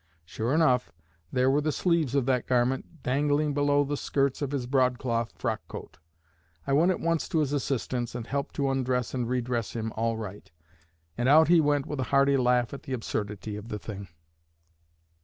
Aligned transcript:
Sure 0.25 0.51
enough, 0.55 0.91
there 1.31 1.47
were 1.51 1.61
the 1.61 1.71
sleeves 1.71 2.15
of 2.15 2.25
that 2.25 2.47
garment 2.47 3.03
dangling 3.03 3.53
below 3.53 3.83
the 3.83 3.95
skirts 3.95 4.41
of 4.41 4.49
his 4.49 4.65
broadcloth 4.65 5.31
frock 5.37 5.61
coat! 5.67 5.99
I 6.65 6.73
went 6.73 6.89
at 6.89 6.99
once 6.99 7.29
to 7.29 7.37
his 7.37 7.53
assistance, 7.53 8.15
and 8.15 8.25
helped 8.25 8.55
to 8.55 8.71
undress 8.71 9.13
and 9.13 9.29
re 9.29 9.41
dress 9.41 9.73
him 9.73 9.93
all 9.95 10.17
right, 10.17 10.49
and 11.19 11.29
out 11.29 11.49
he 11.49 11.61
went 11.61 11.85
with 11.85 11.99
a 11.99 12.03
hearty 12.09 12.35
laugh 12.35 12.73
at 12.73 12.81
the 12.81 12.93
absurdity 12.93 13.55
of 13.57 13.67
the 13.69 13.77
thing." 13.77 14.07